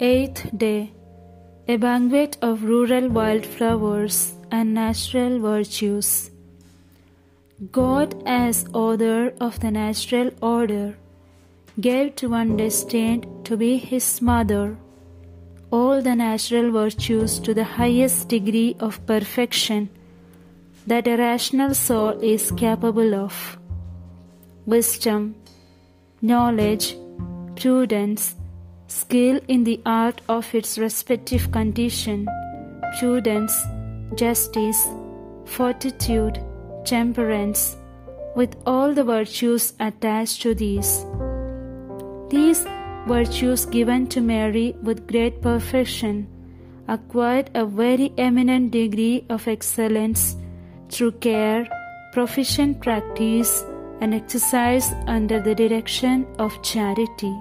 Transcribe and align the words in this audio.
Eighth 0.00 0.56
day 0.56 0.92
A 1.66 1.76
banquet 1.76 2.36
of 2.40 2.62
rural 2.62 3.08
wildflowers 3.08 4.32
and 4.52 4.72
natural 4.72 5.40
virtues. 5.40 6.30
God, 7.72 8.14
as 8.24 8.64
author 8.72 9.34
of 9.40 9.58
the 9.58 9.72
natural 9.72 10.30
order, 10.40 10.96
gave 11.80 12.14
to 12.14 12.28
one 12.28 12.56
destined 12.56 13.26
to 13.44 13.56
be 13.56 13.76
his 13.76 14.22
mother 14.22 14.76
all 15.72 16.00
the 16.00 16.14
natural 16.14 16.70
virtues 16.70 17.40
to 17.40 17.52
the 17.52 17.64
highest 17.64 18.28
degree 18.28 18.76
of 18.78 19.04
perfection 19.04 19.88
that 20.86 21.08
a 21.08 21.16
rational 21.16 21.74
soul 21.74 22.10
is 22.22 22.52
capable 22.52 23.16
of 23.16 23.58
wisdom, 24.64 25.34
knowledge, 26.22 26.96
prudence, 27.56 28.36
skill 28.88 29.38
in 29.48 29.64
the 29.64 29.80
art 29.86 30.20
of 30.28 30.52
its 30.54 30.78
respective 30.78 31.52
condition, 31.52 32.26
prudence, 32.98 33.62
justice, 34.16 34.86
fortitude, 35.44 36.42
temperance, 36.84 37.76
with 38.34 38.56
all 38.66 38.94
the 38.94 39.04
virtues 39.04 39.74
attached 39.78 40.42
to 40.42 40.54
these. 40.54 41.04
These 42.30 42.66
virtues 43.06 43.66
given 43.66 44.06
to 44.08 44.20
Mary 44.20 44.74
with 44.82 45.06
great 45.06 45.40
perfection 45.42 46.26
acquired 46.88 47.50
a 47.54 47.66
very 47.66 48.12
eminent 48.16 48.70
degree 48.70 49.24
of 49.28 49.46
excellence 49.46 50.36
through 50.88 51.12
care, 51.12 51.66
proficient 52.12 52.80
practice, 52.80 53.64
and 54.00 54.14
exercise 54.14 54.90
under 55.06 55.40
the 55.40 55.54
direction 55.54 56.26
of 56.38 56.62
charity. 56.62 57.34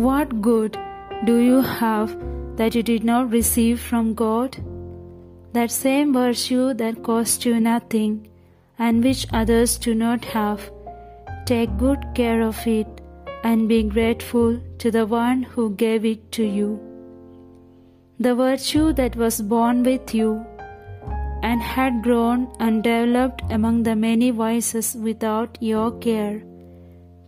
What 0.00 0.40
good 0.40 0.78
do 1.26 1.36
you 1.36 1.60
have 1.60 2.12
that 2.56 2.74
you 2.74 2.82
did 2.82 3.04
not 3.04 3.30
receive 3.30 3.78
from 3.78 4.14
God? 4.14 4.56
That 5.52 5.70
same 5.70 6.14
virtue 6.14 6.72
that 6.72 7.02
cost 7.02 7.44
you 7.44 7.60
nothing 7.60 8.26
and 8.78 9.04
which 9.04 9.26
others 9.30 9.76
do 9.76 9.94
not 9.94 10.24
have, 10.24 10.70
take 11.44 11.76
good 11.76 12.06
care 12.14 12.40
of 12.40 12.66
it 12.66 13.02
and 13.44 13.68
be 13.68 13.82
grateful 13.82 14.58
to 14.78 14.90
the 14.90 15.04
one 15.04 15.42
who 15.42 15.74
gave 15.74 16.06
it 16.06 16.32
to 16.32 16.44
you. 16.44 16.80
The 18.18 18.34
virtue 18.34 18.94
that 18.94 19.16
was 19.16 19.42
born 19.42 19.82
with 19.82 20.14
you 20.14 20.46
and 21.42 21.60
had 21.60 22.02
grown 22.02 22.50
and 22.58 22.82
developed 22.82 23.42
among 23.50 23.82
the 23.82 23.96
many 23.96 24.30
vices 24.30 24.94
without 24.94 25.58
your 25.60 25.90
care 25.98 26.42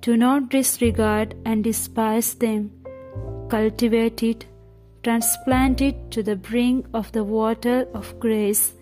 do 0.03 0.17
not 0.17 0.49
disregard 0.49 1.35
and 1.45 1.63
despise 1.63 2.35
them. 2.35 2.71
Cultivate 3.49 4.23
it, 4.25 4.47
transplant 5.05 5.81
it 5.81 6.11
to 6.11 6.25
the 6.25 6.35
brink 6.35 6.87
of 6.93 7.13
the 7.13 7.23
water 7.23 7.87
of 7.95 8.19
grace, 8.19 8.73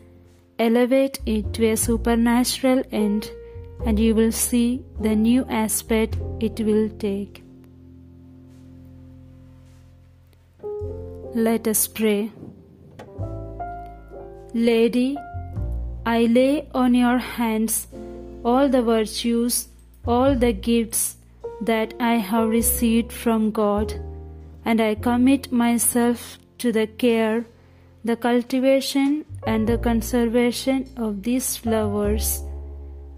elevate 0.58 1.20
it 1.26 1.52
to 1.52 1.66
a 1.66 1.76
supernatural 1.76 2.82
end, 2.90 3.30
and 3.84 3.98
you 3.98 4.14
will 4.14 4.32
see 4.32 4.82
the 5.00 5.14
new 5.14 5.44
aspect 5.50 6.16
it 6.40 6.58
will 6.60 6.88
take. 6.98 7.42
Let 11.34 11.68
us 11.68 11.86
pray. 11.86 12.32
Lady, 14.54 15.18
I 16.06 16.22
lay 16.26 16.66
on 16.74 16.94
your 16.94 17.18
hands 17.18 17.88
all 18.42 18.70
the 18.70 18.82
virtues 18.82 19.68
all 20.06 20.34
the 20.34 20.52
gifts 20.52 21.16
that 21.60 21.94
I 22.00 22.14
have 22.14 22.48
received 22.48 23.12
from 23.12 23.50
God, 23.50 23.94
and 24.64 24.80
I 24.80 24.94
commit 24.94 25.52
myself 25.52 26.38
to 26.58 26.72
the 26.72 26.86
care, 26.86 27.44
the 28.04 28.16
cultivation, 28.16 29.24
and 29.46 29.68
the 29.68 29.78
conservation 29.78 30.88
of 30.96 31.22
these 31.22 31.56
flowers. 31.56 32.42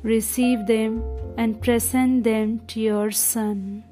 Receive 0.03 0.67
them 0.67 1.03
and 1.37 1.61
present 1.61 2.25
them 2.25 2.61
to 2.69 2.81
your 2.81 3.11
Son. 3.13 3.85